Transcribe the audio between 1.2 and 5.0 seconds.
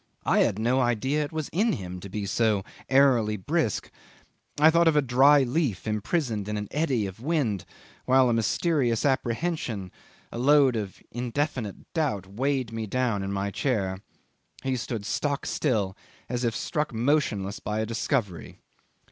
it was in him to be so airily brisk. I thought of